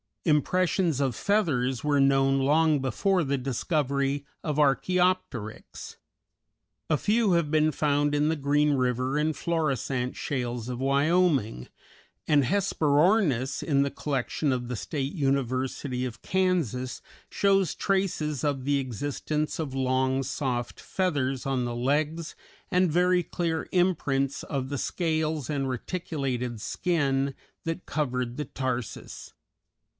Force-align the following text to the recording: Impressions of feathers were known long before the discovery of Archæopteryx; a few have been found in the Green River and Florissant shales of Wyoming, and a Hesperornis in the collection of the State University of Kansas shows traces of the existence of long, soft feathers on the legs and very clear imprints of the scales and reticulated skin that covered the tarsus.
Impressions 0.25 0.99
of 1.01 1.15
feathers 1.15 1.83
were 1.83 1.99
known 1.99 2.39
long 2.39 2.79
before 2.79 3.23
the 3.23 3.37
discovery 3.39 4.23
of 4.43 4.57
Archæopteryx; 4.57 5.97
a 6.89 6.97
few 6.97 7.31
have 7.33 7.49
been 7.49 7.71
found 7.71 8.13
in 8.13 8.27
the 8.29 8.35
Green 8.35 8.73
River 8.73 9.17
and 9.17 9.35
Florissant 9.35 10.15
shales 10.15 10.69
of 10.69 10.79
Wyoming, 10.79 11.69
and 12.27 12.43
a 12.43 12.45
Hesperornis 12.47 13.63
in 13.63 13.81
the 13.81 13.89
collection 13.89 14.51
of 14.51 14.67
the 14.67 14.75
State 14.75 15.13
University 15.13 16.05
of 16.05 16.21
Kansas 16.21 17.01
shows 17.29 17.73
traces 17.73 18.43
of 18.43 18.63
the 18.63 18.77
existence 18.77 19.57
of 19.59 19.73
long, 19.75 20.21
soft 20.21 20.79
feathers 20.79 21.45
on 21.47 21.65
the 21.65 21.75
legs 21.75 22.35
and 22.71 22.91
very 22.91 23.23
clear 23.23 23.67
imprints 23.71 24.43
of 24.43 24.69
the 24.69 24.79
scales 24.79 25.49
and 25.49 25.67
reticulated 25.69 26.59
skin 26.61 27.33
that 27.65 27.85
covered 27.87 28.37
the 28.37 28.45
tarsus. 28.45 29.33